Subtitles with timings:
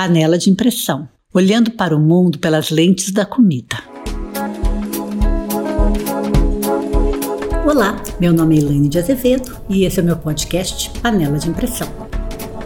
[0.00, 3.76] Panela de Impressão Olhando para o mundo pelas lentes da comida.
[7.66, 11.50] Olá, meu nome é Elaine de Azevedo e esse é o meu podcast Panela de
[11.50, 11.86] Impressão.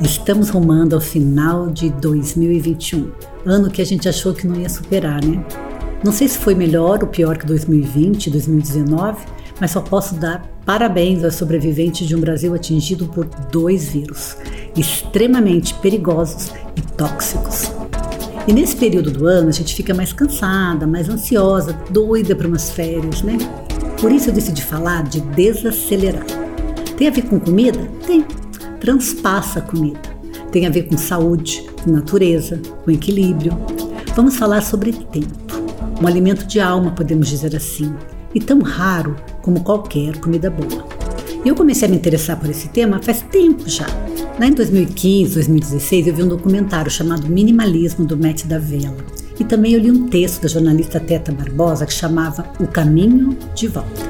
[0.01, 3.11] Estamos rumando ao final de 2021,
[3.45, 5.45] ano que a gente achou que não ia superar, né?
[6.05, 9.27] Não sei se foi melhor ou pior que 2020, 2019,
[9.61, 14.37] mas só posso dar parabéns aos sobreviventes de um Brasil atingido por dois vírus
[14.77, 17.71] extremamente perigosos e tóxicos.
[18.47, 22.71] E nesse período do ano a gente fica mais cansada, mais ansiosa, doida para umas
[22.71, 23.39] férias, né?
[24.01, 26.27] Por isso eu decidi falar de desacelerar.
[26.97, 27.79] Tem a ver com comida?
[28.07, 28.25] Tem.
[28.81, 30.01] Transpassa a comida.
[30.53, 33.57] Tem a ver com saúde, com natureza, com equilíbrio.
[34.15, 35.45] Vamos falar sobre tempo.
[36.01, 37.95] Um alimento de alma, podemos dizer assim,
[38.35, 40.87] e tão raro como qualquer comida boa.
[41.45, 43.87] Eu comecei a me interessar por esse tema faz tempo já.
[44.41, 48.97] Lá em 2015, 2016, eu vi um documentário chamado Minimalismo do Matt Davella.
[49.39, 53.69] E também eu li um texto da jornalista Teta Barbosa que chamava O Caminho de
[53.69, 54.03] Volta.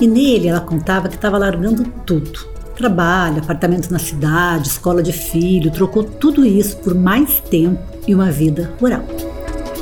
[0.00, 2.52] E nele ela contava que estava largando tudo.
[2.76, 8.30] Trabalho, apartamento na cidade, escola de filho, trocou tudo isso por mais tempo e uma
[8.30, 9.04] vida rural.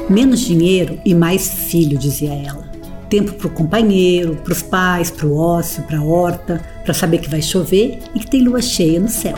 [0.09, 2.72] Menos dinheiro e mais filho, dizia ela
[3.13, 7.19] tempo para o companheiro, para os pais, para o ócio, para a horta, para saber
[7.19, 9.37] que vai chover e que tem lua cheia no céu.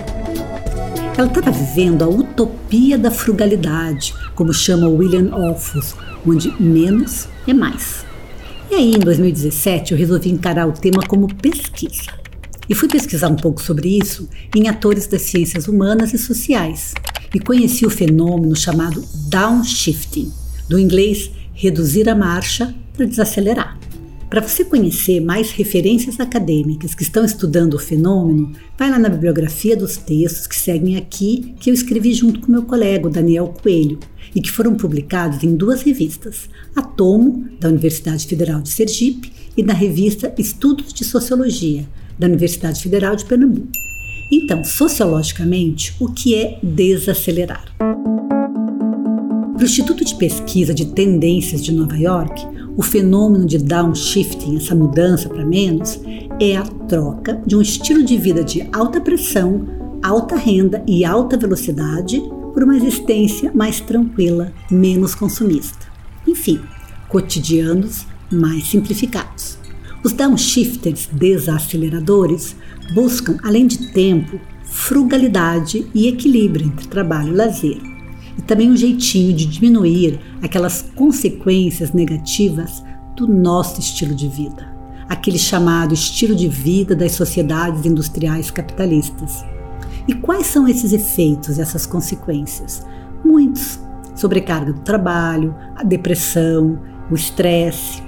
[1.18, 8.06] Ela estava vivendo a utopia da frugalidade, como chama William Orfus, onde menos é mais.
[8.70, 12.12] E aí, em 2017, eu resolvi encarar o tema como pesquisa.
[12.68, 16.94] E fui pesquisar um pouco sobre isso em atores das ciências humanas e sociais.
[17.34, 20.32] E conheci o fenômeno chamado downshifting,
[20.68, 23.78] do inglês reduzir a marcha para desacelerar.
[24.30, 29.76] Para você conhecer mais referências acadêmicas que estão estudando o fenômeno, vai lá na bibliografia
[29.76, 33.98] dos textos que seguem aqui, que eu escrevi junto com meu colega Daniel Coelho,
[34.34, 39.62] e que foram publicados em duas revistas, a Tomo, da Universidade Federal de Sergipe, e
[39.62, 41.86] na revista Estudos de Sociologia,
[42.18, 43.68] da Universidade Federal de Pernambuco.
[44.32, 47.72] Então, sociologicamente, o que é desacelerar?
[47.78, 54.74] Para o Instituto de Pesquisa de Tendências de Nova York, o fenômeno de downshifting, essa
[54.74, 56.00] mudança para menos,
[56.40, 59.66] é a troca de um estilo de vida de alta pressão,
[60.02, 62.20] alta renda e alta velocidade
[62.52, 65.86] por uma existência mais tranquila, menos consumista.
[66.26, 66.60] Enfim,
[67.08, 69.58] cotidianos mais simplificados.
[70.02, 72.56] Os downshifters desaceleradores
[72.94, 77.93] buscam, além de tempo, frugalidade e equilíbrio entre trabalho e lazer
[78.36, 82.82] e também um jeitinho de diminuir aquelas consequências negativas
[83.16, 84.74] do nosso estilo de vida,
[85.08, 89.44] aquele chamado estilo de vida das sociedades industriais capitalistas.
[90.06, 92.84] E quais são esses efeitos, essas consequências?
[93.24, 93.80] Muitos.
[94.14, 96.78] Sobrecarga do trabalho, a depressão,
[97.10, 98.02] o estresse.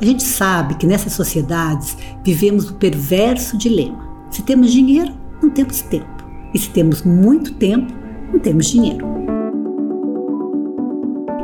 [0.00, 4.02] A gente sabe que nessas sociedades vivemos o perverso dilema.
[4.30, 6.24] Se temos dinheiro, não temos tempo.
[6.52, 7.92] E se temos muito tempo,
[8.32, 9.23] não temos dinheiro.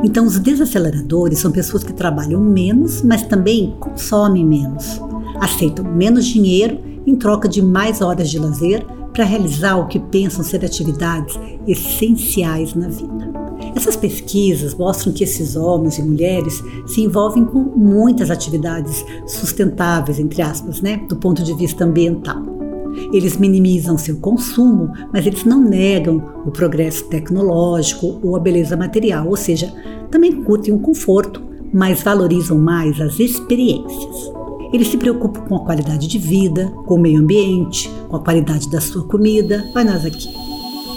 [0.03, 4.99] Então, os desaceleradores são pessoas que trabalham menos, mas também consomem menos.
[5.39, 10.43] Aceitam menos dinheiro em troca de mais horas de lazer para realizar o que pensam
[10.43, 13.31] ser atividades essenciais na vida.
[13.75, 20.41] Essas pesquisas mostram que esses homens e mulheres se envolvem com muitas atividades sustentáveis, entre
[20.41, 22.60] aspas, né, do ponto de vista ambiental.
[23.13, 29.27] Eles minimizam seu consumo, mas eles não negam o progresso tecnológico ou a beleza material,
[29.27, 29.71] ou seja,
[30.09, 31.41] também curtem o conforto,
[31.73, 34.31] mas valorizam mais as experiências.
[34.73, 38.69] Eles se preocupam com a qualidade de vida, com o meio ambiente, com a qualidade
[38.69, 40.29] da sua comida, vai nós aqui,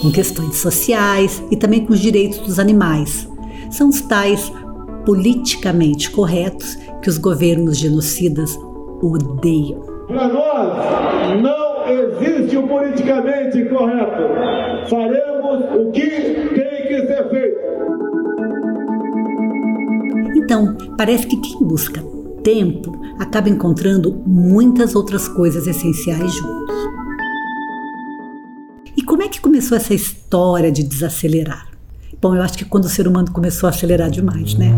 [0.01, 3.29] com questões sociais e também com os direitos dos animais.
[3.71, 4.53] São os tais
[5.05, 8.57] politicamente corretos que os governos genocidas
[9.03, 9.81] odeiam.
[10.07, 14.89] Para nós, não existe o politicamente correto.
[14.89, 17.59] Faremos o que tem que ser feito.
[20.37, 22.03] Então, parece que quem busca
[22.43, 26.75] tempo acaba encontrando muitas outras coisas essenciais juntos.
[28.97, 31.69] E como é que começou essa história de desacelerar?
[32.21, 34.73] Bom, eu acho que quando o ser humano começou a acelerar demais, né?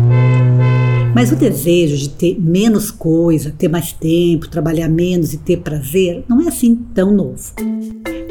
[1.17, 6.23] Mas o desejo de ter menos coisa, ter mais tempo, trabalhar menos e ter prazer
[6.29, 7.53] não é assim tão novo.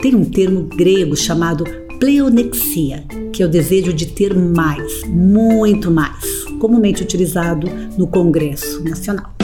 [0.01, 1.65] Tem um termo grego chamado
[1.99, 7.69] pleonexia, que é o desejo de ter mais, muito mais, comumente utilizado
[7.99, 9.35] no Congresso Nacional.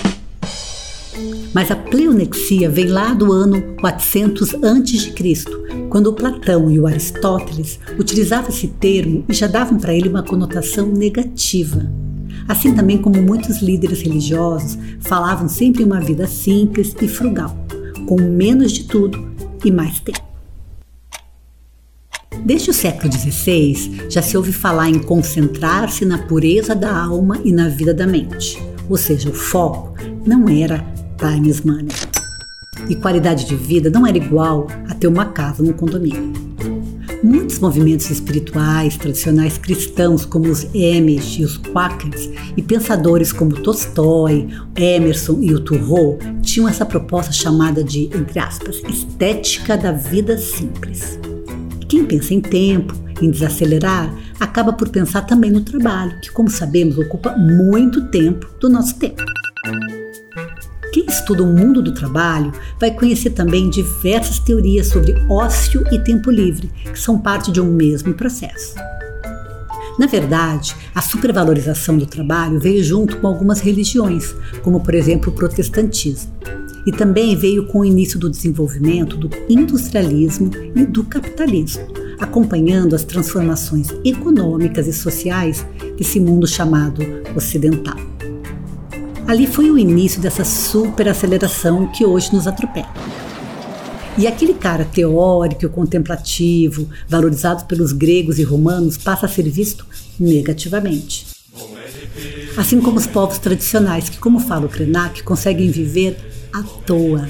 [1.52, 5.44] Mas a pleonexia vem lá do ano 400 a.C.,
[5.90, 10.86] quando Platão e o Aristóteles utilizavam esse termo e já davam para ele uma conotação
[10.86, 11.90] negativa.
[12.48, 17.56] Assim também como muitos líderes religiosos falavam sempre em uma vida simples e frugal,
[18.06, 19.32] com menos de tudo
[19.64, 20.32] e mais tempo.
[22.44, 27.52] Desde o século XVI, já se ouve falar em concentrar-se na pureza da alma e
[27.52, 28.60] na vida da mente.
[28.88, 29.94] Ou seja, o foco
[30.26, 30.84] não era
[31.16, 31.94] time money.
[32.88, 36.32] E qualidade de vida não era igual a ter uma casa no condomínio.
[37.22, 44.48] Muitos movimentos espirituais tradicionais cristãos, como os Amish e os Quakers, e pensadores como Tolstói,
[44.74, 51.16] Emerson e o Thoreau, tinham essa proposta chamada de, entre aspas, estética da vida simples.
[51.88, 56.98] Quem pensa em tempo, em desacelerar, acaba por pensar também no trabalho, que, como sabemos,
[56.98, 59.22] ocupa muito tempo do nosso tempo.
[60.92, 66.30] Quem estuda o mundo do trabalho vai conhecer também diversas teorias sobre ócio e tempo
[66.30, 68.74] livre, que são parte de um mesmo processo.
[69.98, 75.34] Na verdade, a supervalorização do trabalho veio junto com algumas religiões, como por exemplo o
[75.34, 76.32] protestantismo
[76.86, 81.86] e também veio com o início do desenvolvimento do industrialismo e do capitalismo,
[82.18, 85.64] acompanhando as transformações econômicas e sociais
[85.96, 87.00] desse mundo chamado
[87.36, 88.11] ocidental.
[89.32, 92.92] Ali foi o início dessa superaceleração que hoje nos atropela.
[94.18, 99.86] E aquele cara teórico, contemplativo, valorizado pelos gregos e romanos, passa a ser visto
[100.20, 101.28] negativamente.
[102.58, 106.14] Assim como os povos tradicionais, que, como fala o Krenak, conseguem viver
[106.52, 107.26] à toa.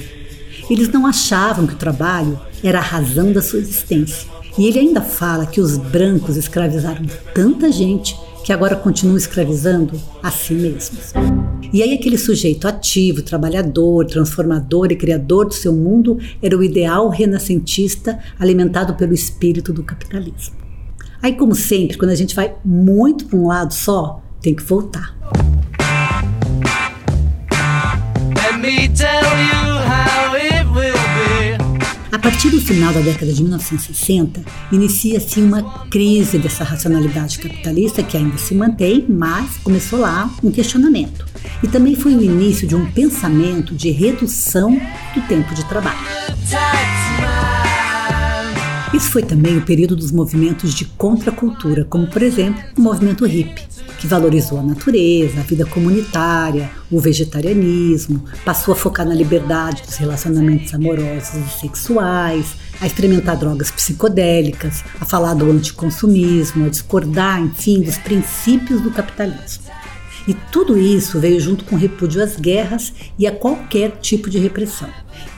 [0.69, 4.27] Eles não achavam que o trabalho era a razão da sua existência.
[4.57, 8.13] E ele ainda fala que os brancos escravizaram tanta gente
[8.43, 11.13] que agora continuam escravizando a si mesmos.
[11.73, 17.09] E aí aquele sujeito ativo, trabalhador, transformador e criador do seu mundo era o ideal
[17.09, 20.55] renascentista alimentado pelo espírito do capitalismo.
[21.19, 25.17] Aí como sempre, quando a gente vai muito para um lado só, tem que voltar.
[28.47, 29.62] A
[32.23, 34.41] partir do final da década de 1960,
[34.71, 41.25] inicia-se uma crise dessa racionalidade capitalista que ainda se mantém, mas começou lá um questionamento.
[41.61, 44.71] E também foi o início de um pensamento de redução
[45.13, 45.99] do tempo de trabalho.
[48.93, 53.73] Isso foi também o período dos movimentos de contracultura, como por exemplo o movimento hippie
[54.03, 59.95] que valorizou a natureza, a vida comunitária, o vegetarianismo, passou a focar na liberdade dos
[59.95, 67.81] relacionamentos amorosos e sexuais, a experimentar drogas psicodélicas, a falar do anticonsumismo, a discordar, enfim,
[67.81, 69.63] dos princípios do capitalismo.
[70.27, 74.89] E tudo isso veio junto com repúdio às guerras e a qualquer tipo de repressão.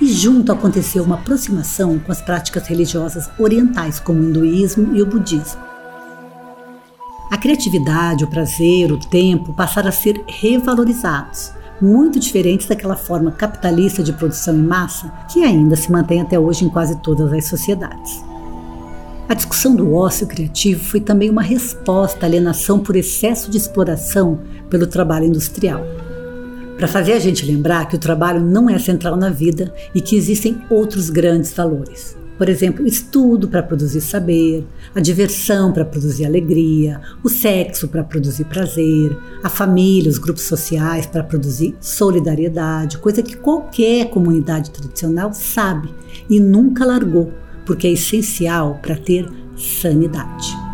[0.02, 5.06] E junto aconteceu uma aproximação com as práticas religiosas orientais, como o hinduísmo e o
[5.06, 5.60] budismo.
[7.32, 11.52] A criatividade, o prazer, o tempo passaram a ser revalorizados,
[11.82, 16.66] muito diferentes daquela forma capitalista de produção em massa que ainda se mantém até hoje
[16.66, 18.24] em quase todas as sociedades.
[19.28, 24.40] A discussão do ócio criativo foi também uma resposta à alienação por excesso de exploração
[24.70, 25.82] pelo trabalho industrial.
[26.78, 30.16] Para fazer a gente lembrar que o trabalho não é central na vida e que
[30.16, 32.18] existem outros grandes valores.
[32.38, 38.44] Por exemplo, estudo para produzir saber, a diversão para produzir alegria, o sexo para produzir
[38.44, 45.90] prazer, a família, os grupos sociais para produzir solidariedade, coisa que qualquer comunidade tradicional sabe
[46.30, 47.32] e nunca largou,
[47.66, 50.65] porque é essencial para ter sanidade.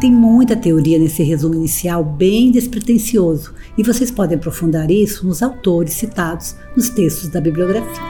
[0.00, 5.94] Tem muita teoria nesse resumo inicial bem despretensioso e vocês podem aprofundar isso nos autores
[5.94, 8.00] citados nos textos da bibliografia.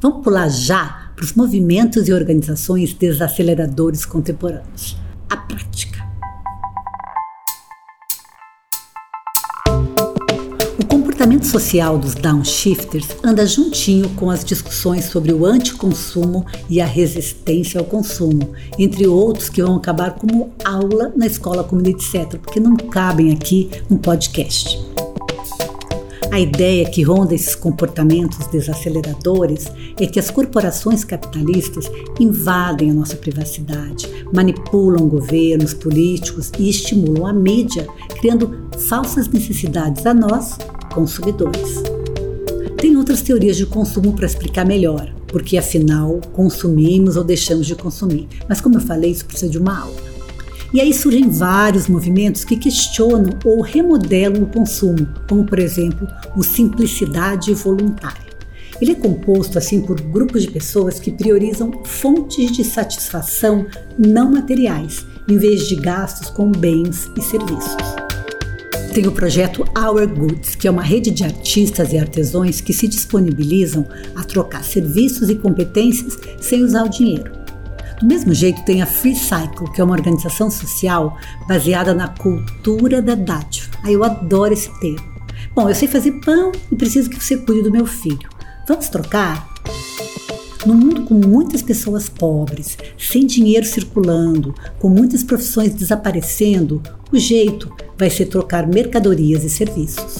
[0.00, 4.96] Vamos pular já para os movimentos e organizações desaceleradores contemporâneos.
[5.28, 5.93] A prática.
[11.24, 17.80] Comportamento social dos downshifters anda juntinho com as discussões sobre o anticonsumo e a resistência
[17.80, 22.76] ao consumo, entre outros que vão acabar como aula na escola, comida, etc., porque não
[22.76, 24.78] cabem aqui um podcast.
[26.30, 29.66] A ideia que ronda esses comportamentos desaceleradores
[29.98, 31.90] é que as corporações capitalistas
[32.20, 37.86] invadem a nossa privacidade, manipulam governos, políticos e estimulam a mídia,
[38.20, 40.58] criando falsas necessidades a nós,
[40.94, 41.82] consumidores.
[42.78, 48.28] Tem outras teorias de consumo para explicar melhor, porque afinal consumimos ou deixamos de consumir.
[48.48, 50.14] Mas como eu falei, isso precisa de uma aula.
[50.72, 56.42] E aí surgem vários movimentos que questionam ou remodelam o consumo, como por exemplo o
[56.42, 58.24] simplicidade voluntária.
[58.80, 65.06] Ele é composto assim por grupos de pessoas que priorizam fontes de satisfação não materiais,
[65.28, 68.03] em vez de gastos com bens e serviços.
[68.94, 72.86] Tem o projeto Our Goods, que é uma rede de artistas e artesãos que se
[72.86, 73.84] disponibilizam
[74.14, 77.32] a trocar serviços e competências sem usar o dinheiro.
[77.98, 83.02] Do mesmo jeito, tem a Free Cycle, que é uma organização social baseada na cultura
[83.02, 83.68] da dádiva.
[83.82, 85.12] Ah, eu adoro esse termo.
[85.56, 88.28] Bom, eu sei fazer pão e preciso que você cuide do meu filho.
[88.68, 89.53] Vamos trocar?
[90.66, 97.70] No mundo com muitas pessoas pobres, sem dinheiro circulando, com muitas profissões desaparecendo, o jeito
[97.98, 100.16] vai ser trocar mercadorias e serviços.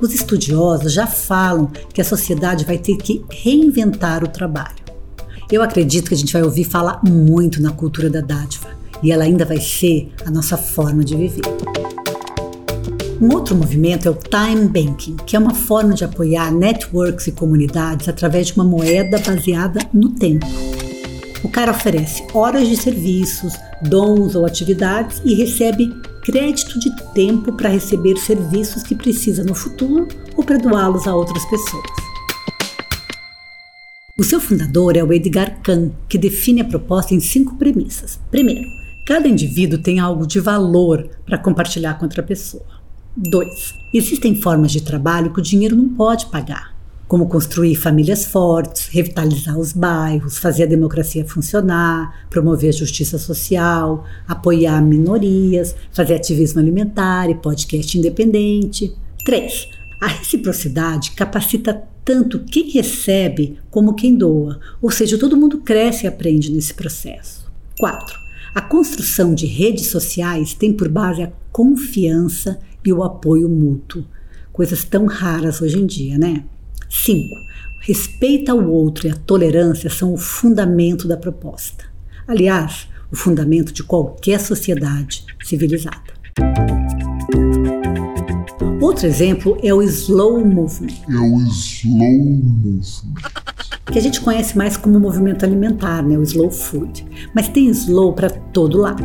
[0.00, 4.80] Os estudiosos já falam que a sociedade vai ter que reinventar o trabalho.
[5.52, 8.68] Eu acredito que a gente vai ouvir falar muito na cultura da dádiva
[9.02, 11.79] e ela ainda vai ser a nossa forma de viver.
[13.20, 17.32] Um outro movimento é o Time Banking, que é uma forma de apoiar networks e
[17.32, 20.46] comunidades através de uma moeda baseada no tempo.
[21.44, 27.68] O cara oferece horas de serviços, dons ou atividades e recebe crédito de tempo para
[27.68, 31.84] receber serviços que precisa no futuro ou para doá-los a outras pessoas.
[34.18, 38.18] O seu fundador é o Edgar Kahn, que define a proposta em cinco premissas.
[38.30, 38.66] Primeiro,
[39.04, 42.79] cada indivíduo tem algo de valor para compartilhar com outra pessoa.
[43.16, 43.74] 2.
[43.92, 46.74] Existem formas de trabalho que o dinheiro não pode pagar,
[47.08, 54.04] como construir famílias fortes, revitalizar os bairros, fazer a democracia funcionar, promover a justiça social,
[54.28, 58.94] apoiar minorias, fazer ativismo alimentar e podcast independente.
[59.24, 59.68] 3.
[60.00, 66.08] A reciprocidade capacita tanto quem recebe como quem doa, ou seja, todo mundo cresce e
[66.08, 67.50] aprende nesse processo.
[67.78, 68.29] 4.
[68.52, 74.04] A construção de redes sociais tem por base a confiança e o apoio mútuo.
[74.52, 76.44] Coisas tão raras hoje em dia, né?
[76.88, 77.28] 5.
[77.80, 81.84] Respeito ao outro e a tolerância são o fundamento da proposta.
[82.26, 86.12] Aliás, o fundamento de qualquer sociedade civilizada.
[88.80, 90.94] Outro exemplo é o Slow Movement.
[91.08, 93.30] É o Slow Movement.
[93.92, 96.16] Que a gente conhece mais como movimento alimentar, né?
[96.16, 97.04] o Slow Food.
[97.34, 99.02] Mas tem slow para todo lado.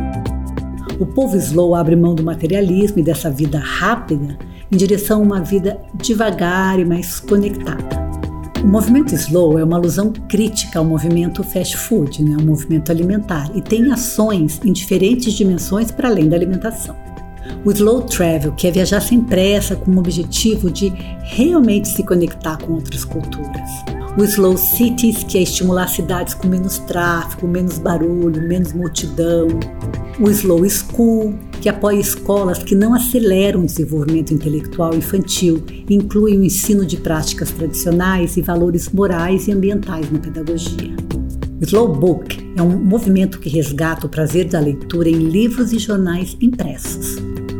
[1.00, 4.38] O povo slow abre mão do materialismo e dessa vida rápida
[4.70, 8.06] em direção a uma vida devagar e mais conectada.
[8.62, 13.50] O movimento slow é uma alusão crítica ao movimento fast food, né, o movimento alimentar,
[13.54, 16.96] e tem ações em diferentes dimensões para além da alimentação.
[17.64, 22.56] O slow travel, que é viajar sem pressa com o objetivo de realmente se conectar
[22.56, 28.48] com outras culturas o Slow Cities, que é estimular cidades com menos tráfego, menos barulho,
[28.48, 29.48] menos multidão,
[30.18, 36.38] o Slow School, que apoia escolas que não aceleram o desenvolvimento intelectual infantil e incluem
[36.38, 40.96] o ensino de práticas tradicionais e valores morais e ambientais na pedagogia.
[41.60, 45.78] O Slow Book é um movimento que resgata o prazer da leitura em livros e
[45.78, 47.16] jornais impressos.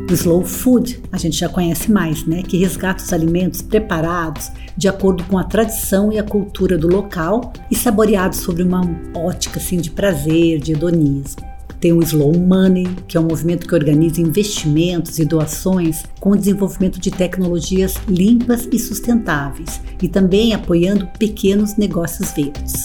[0.09, 2.41] O Slow Food a gente já conhece mais, né?
[2.41, 7.53] Que resgata os alimentos preparados de acordo com a tradição e a cultura do local
[7.69, 8.83] e saboreados sobre uma
[9.13, 11.45] ótica assim, de prazer, de hedonismo.
[11.81, 16.37] Tem o Slow Money, que é um movimento que organiza investimentos e doações com o
[16.37, 22.85] desenvolvimento de tecnologias limpas e sustentáveis e também apoiando pequenos negócios verdes.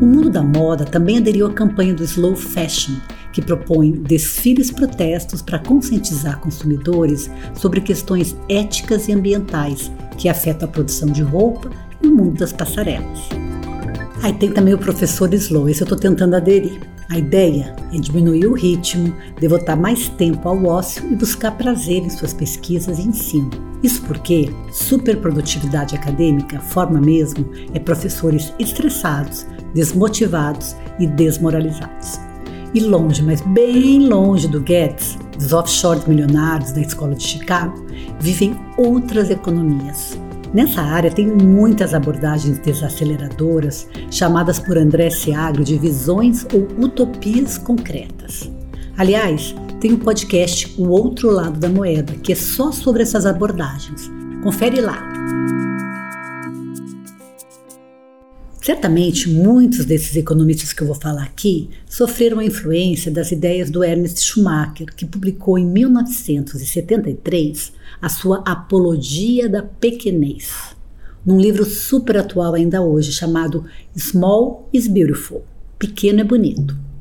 [0.00, 2.94] O mundo da moda também aderiu à campanha do Slow Fashion,
[3.32, 10.72] que propõe desfiles protestos para conscientizar consumidores sobre questões éticas e ambientais que afetam a
[10.72, 11.70] produção de roupa
[12.02, 13.28] e o mundo das passarelas.
[14.22, 16.80] Aí tem também o professor Slow, esse eu estou tentando aderir.
[17.10, 22.08] A ideia é diminuir o ritmo, devotar mais tempo ao ócio e buscar prazer em
[22.08, 23.50] suas pesquisas e ensino.
[23.82, 32.31] Isso porque superprodutividade acadêmica forma mesmo é professores estressados, desmotivados e desmoralizados.
[32.74, 37.84] E longe, mas bem longe do Guedes, dos offshore milionários da Escola de Chicago,
[38.18, 40.18] vivem outras economias.
[40.54, 48.50] Nessa área tem muitas abordagens desaceleradoras, chamadas por André Seagro de visões ou utopias concretas.
[48.96, 53.26] Aliás, tem o um podcast O Outro Lado da Moeda, que é só sobre essas
[53.26, 54.10] abordagens.
[54.42, 55.12] Confere lá.
[58.62, 63.82] Certamente, muitos desses economistas que eu vou falar aqui sofreram a influência das ideias do
[63.82, 70.76] Ernest Schumacher, que publicou em 1973 a sua Apologia da Pequenez,
[71.26, 73.64] num livro super atual ainda hoje chamado
[73.96, 75.42] Small is Beautiful
[75.76, 76.91] Pequeno é Bonito.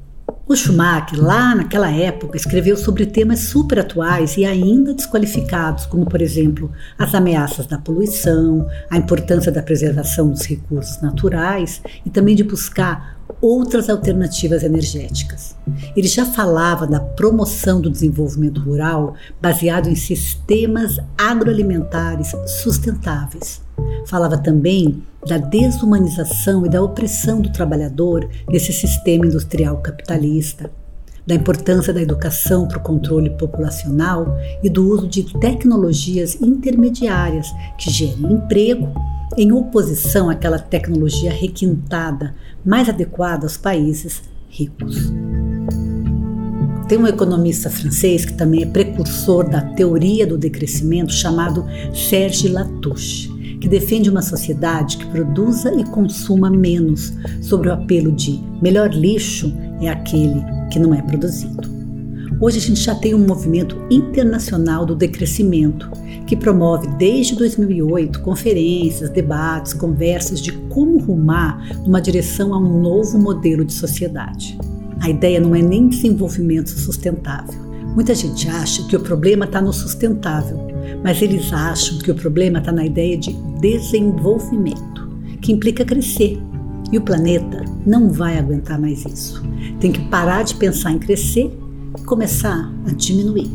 [0.51, 6.21] O Schumacher, lá naquela época, escreveu sobre temas super atuais e ainda desqualificados, como, por
[6.21, 12.43] exemplo, as ameaças da poluição, a importância da preservação dos recursos naturais e também de
[12.43, 15.55] buscar outras alternativas energéticas.
[15.95, 23.61] Ele já falava da promoção do desenvolvimento rural baseado em sistemas agroalimentares sustentáveis.
[24.05, 30.71] Falava também da desumanização e da opressão do trabalhador nesse sistema industrial capitalista,
[31.25, 37.47] da importância da educação para o controle populacional e do uso de tecnologias intermediárias
[37.77, 38.91] que gerem emprego
[39.37, 42.35] em oposição àquela tecnologia requintada
[42.65, 45.11] mais adequada aos países ricos.
[46.87, 53.30] Tem um economista francês que também é precursor da teoria do decrescimento chamado Serge Latouche
[53.61, 59.55] que defende uma sociedade que produza e consuma menos, sobre o apelo de melhor lixo
[59.79, 61.69] é aquele que não é produzido.
[62.39, 65.91] Hoje a gente já tem um movimento internacional do decrescimento,
[66.25, 73.19] que promove desde 2008 conferências, debates, conversas de como rumar numa direção a um novo
[73.19, 74.57] modelo de sociedade.
[75.01, 77.70] A ideia não é nem desenvolvimento sustentável.
[77.93, 80.57] Muita gente acha que o problema está no sustentável,
[81.03, 85.09] mas eles acham que o problema está na ideia de desenvolvimento,
[85.41, 86.41] que implica crescer.
[86.89, 89.43] E o planeta não vai aguentar mais isso.
[89.79, 91.51] Tem que parar de pensar em crescer
[91.97, 93.51] e começar a diminuir.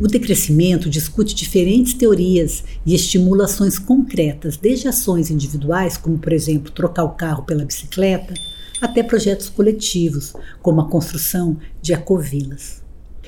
[0.00, 6.70] O decrescimento discute diferentes teorias e estimula ações concretas, desde ações individuais, como por exemplo
[6.70, 8.34] trocar o carro pela bicicleta,
[8.82, 12.85] até projetos coletivos, como a construção de ecovilas.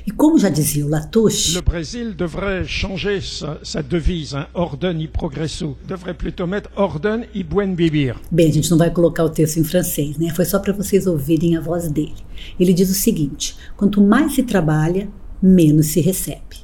[0.08, 4.46] E como já dizia o Latouche, o Brasil deveria changer sa, sa devise, hein?
[4.54, 5.76] ordem e progresso.
[5.86, 8.16] Devrait plutôt mettre ordem e buen vivir.
[8.30, 10.32] Bem, a gente não vai colocar o texto em francês, né?
[10.34, 12.14] Foi só para vocês ouvirem a voz dele.
[12.58, 15.10] Ele diz o seguinte: quanto mais se trabalha,
[15.42, 16.56] menos se recebe.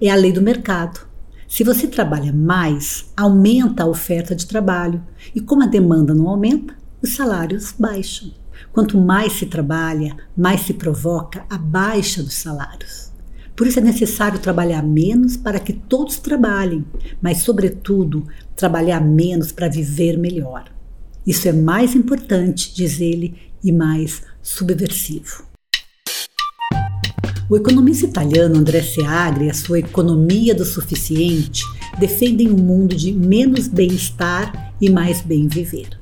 [0.00, 1.00] É a lei do mercado.
[1.48, 5.02] Se você trabalha mais, aumenta a oferta de trabalho.
[5.34, 8.30] E como a demanda não aumenta, os salários baixam.
[8.72, 13.10] Quanto mais se trabalha, mais se provoca a baixa dos salários.
[13.56, 16.84] Por isso é necessário trabalhar menos para que todos trabalhem,
[17.20, 20.64] mas, sobretudo, trabalhar menos para viver melhor.
[21.26, 25.44] Isso é mais importante, diz ele, e mais subversivo.
[27.48, 31.62] O economista italiano André Seagri e a sua economia do suficiente
[31.98, 36.01] defendem um mundo de menos bem-estar e mais bem viver.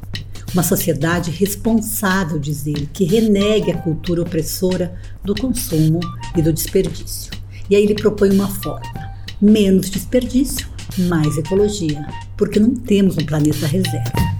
[0.52, 6.00] Uma sociedade responsável, diz ele, que renegue a cultura opressora do consumo
[6.36, 7.30] e do desperdício.
[7.68, 9.10] E aí ele propõe uma forma:
[9.40, 10.66] menos desperdício,
[10.98, 12.04] mais ecologia,
[12.36, 14.30] porque não temos um planeta reserva.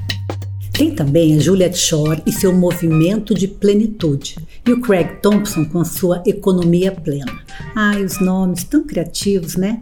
[0.72, 5.78] Tem também a Juliet Shore e seu movimento de plenitude, e o Craig Thompson com
[5.78, 7.38] a sua economia plena.
[7.76, 9.80] Ai, os nomes tão criativos, né?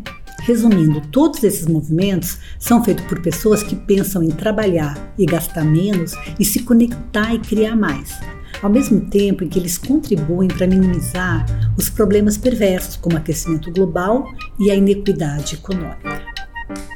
[0.48, 6.14] Resumindo, todos esses movimentos são feitos por pessoas que pensam em trabalhar e gastar menos
[6.40, 8.18] e se conectar e criar mais,
[8.62, 11.44] ao mesmo tempo em que eles contribuem para minimizar
[11.76, 14.26] os problemas perversos como o aquecimento global
[14.58, 16.22] e a inequidade econômica.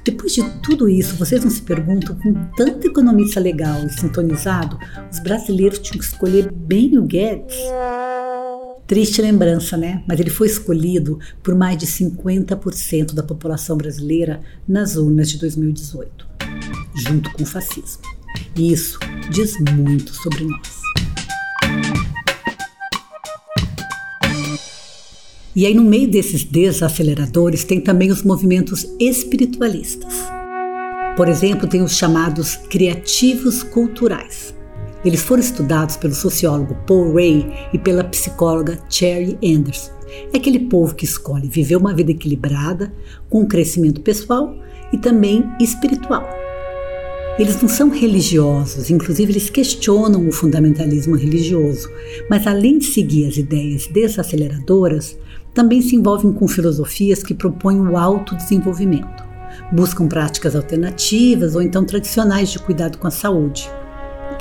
[0.03, 4.79] Depois de tudo isso, vocês não se perguntam, com tanto economista legal e sintonizado,
[5.11, 7.55] os brasileiros tinham que escolher bem o Guedes?
[8.93, 10.05] Triste lembrança, né?
[10.07, 16.29] Mas ele foi escolhido por mais de 50% da população brasileira nas urnas de 2018,
[16.97, 18.03] junto com o fascismo.
[18.55, 18.99] E isso
[19.31, 20.83] diz muito sobre nós.
[25.57, 30.13] E aí, no meio desses desaceleradores, tem também os movimentos espiritualistas.
[31.17, 34.55] Por exemplo, tem os chamados criativos culturais
[35.05, 39.93] eles foram estudados pelo sociólogo Paul Ray e pela psicóloga Cherry Anderson.
[40.33, 42.93] É aquele povo que escolhe viver uma vida equilibrada,
[43.29, 44.55] com crescimento pessoal
[44.93, 46.29] e também espiritual.
[47.39, 51.89] Eles não são religiosos, inclusive eles questionam o fundamentalismo religioso,
[52.29, 55.17] mas além de seguir as ideias desaceleradoras,
[55.55, 59.25] também se envolvem com filosofias que propõem o autodesenvolvimento.
[59.73, 63.69] Buscam práticas alternativas ou então tradicionais de cuidado com a saúde.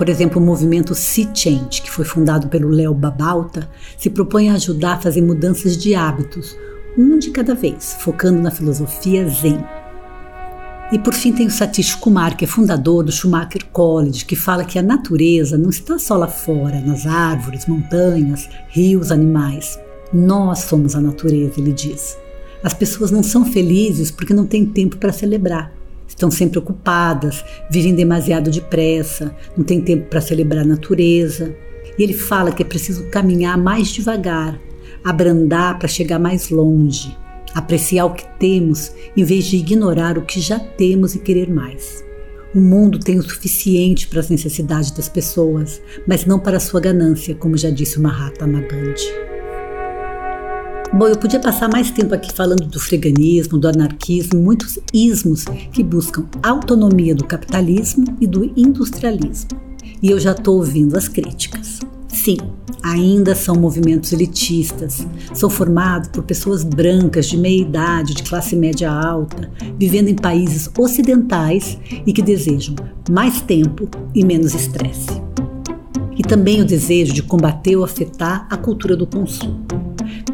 [0.01, 4.55] Por exemplo, o movimento Sea Change, que foi fundado pelo Léo Babalta, se propõe a
[4.55, 6.57] ajudar a fazer mudanças de hábitos,
[6.97, 9.63] um de cada vez, focando na filosofia Zen.
[10.91, 14.65] E por fim tem o Satish Kumar, que é fundador do Schumacher College, que fala
[14.65, 19.79] que a natureza não está só lá fora, nas árvores, montanhas, rios, animais.
[20.11, 22.17] Nós somos a natureza, ele diz.
[22.63, 25.71] As pessoas não são felizes porque não têm tempo para celebrar
[26.11, 31.55] estão sempre ocupadas, vivem demasiado depressa, não têm tempo para celebrar a natureza.
[31.97, 34.59] E ele fala que é preciso caminhar mais devagar,
[35.03, 37.17] abrandar para chegar mais longe,
[37.53, 42.03] apreciar o que temos em vez de ignorar o que já temos e querer mais.
[42.53, 46.81] O mundo tem o suficiente para as necessidades das pessoas, mas não para a sua
[46.81, 49.40] ganância, como já disse o Mahatma Gandhi.
[50.93, 55.81] Bom, eu podia passar mais tempo aqui falando do freganismo, do anarquismo, muitos ismos que
[55.81, 59.51] buscam autonomia do capitalismo e do industrialismo.
[60.01, 61.79] E eu já estou ouvindo as críticas.
[62.09, 62.35] Sim,
[62.83, 68.91] ainda são movimentos elitistas, são formados por pessoas brancas de meia idade, de classe média
[68.91, 69.49] alta,
[69.79, 72.75] vivendo em países ocidentais e que desejam
[73.09, 75.21] mais tempo e menos estresse.
[76.17, 79.90] E também o desejo de combater ou afetar a cultura do consumo.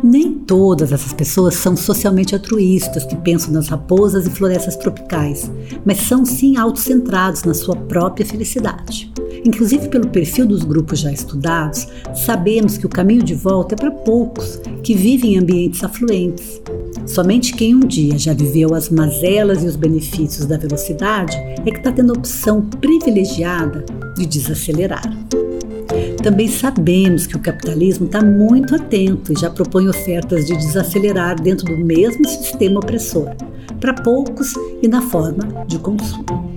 [0.10, 5.52] Nem todas essas pessoas são socialmente altruístas que pensam nas raposas e florestas tropicais,
[5.86, 9.12] mas são sim autocentrados na sua própria felicidade.
[9.46, 11.90] Inclusive, pelo perfil dos grupos já estudados,
[12.26, 16.62] sabemos que o caminho de volta é para poucos que vivem em ambientes afluentes.
[17.06, 21.80] Somente quem um dia já viveu as mazelas e os benefícios da velocidade é que
[21.80, 23.84] está tendo a opção privilegiada
[24.16, 25.04] de desacelerar.
[26.22, 31.66] Também sabemos que o capitalismo está muito atento e já propõe ofertas de desacelerar dentro
[31.66, 33.30] do mesmo sistema opressor,
[33.80, 36.52] para poucos e na forma de consumo.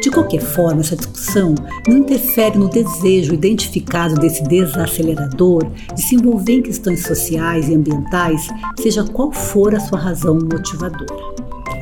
[0.00, 1.54] De qualquer forma, essa discussão
[1.88, 8.46] não interfere no desejo identificado desse desacelerador de se envolver em questões sociais e ambientais,
[8.78, 11.12] seja qual for a sua razão motivadora.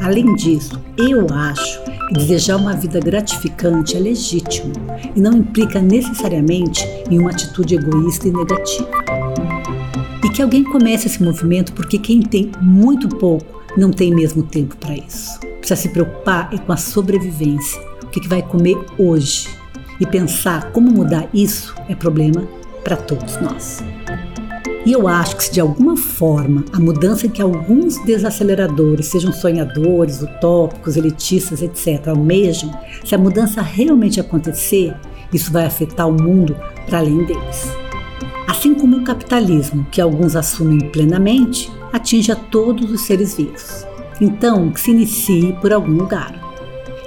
[0.01, 4.73] Além disso, eu acho desejar uma vida gratificante é legítimo
[5.14, 8.90] e não implica necessariamente em uma atitude egoísta e negativa.
[10.25, 14.77] E que alguém comece esse movimento porque quem tem muito pouco não tem mesmo tempo
[14.77, 15.38] para isso.
[15.59, 19.49] Precisa se preocupar é com a sobrevivência, o que vai comer hoje.
[20.01, 22.47] E pensar como mudar isso é problema
[22.83, 23.83] para todos nós.
[24.87, 30.20] E eu acho que se de alguma forma a mudança que alguns desaceleradores, sejam sonhadores,
[30.20, 32.70] utópicos, elitistas, etc., almejam,
[33.03, 34.94] se a mudança realmente acontecer,
[35.33, 36.55] isso vai afetar o mundo
[36.87, 37.68] para além deles.
[38.47, 43.87] Assim como o capitalismo, que alguns assumem plenamente, atinge a todos os seres vivos.
[44.20, 46.38] Então, que se inicie por algum lugar.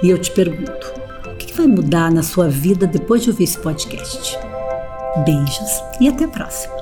[0.02, 0.92] E eu te pergunto:
[1.26, 4.36] o que vai mudar na sua vida depois de ouvir esse podcast?
[5.24, 6.77] Beijos e até a próxima!